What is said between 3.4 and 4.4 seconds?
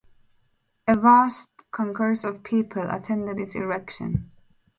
erection.